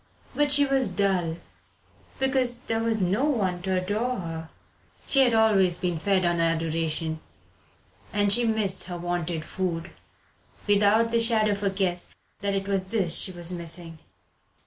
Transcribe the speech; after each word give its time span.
But 0.33 0.51
she 0.51 0.65
was 0.65 0.89
dull 0.89 1.37
because 2.17 2.61
there 2.61 2.79
was 2.79 2.99
no 3.01 3.25
one 3.25 3.61
to 3.61 3.77
adore 3.79 4.17
her. 4.17 4.49
She 5.05 5.19
had 5.19 5.35
always 5.35 5.77
been 5.77 5.99
fed 5.99 6.25
on 6.25 6.39
adoration, 6.39 7.19
and 8.11 8.33
she 8.33 8.43
missed 8.43 8.85
her 8.85 8.97
wonted 8.97 9.45
food 9.45 9.91
without 10.65 11.11
the 11.11 11.19
shadow 11.19 11.51
of 11.51 11.61
a 11.61 11.69
guess 11.69 12.07
that 12.39 12.55
it 12.55 12.67
was 12.67 12.85
this 12.85 13.15
she 13.19 13.31
was 13.31 13.51
missing. 13.51 13.99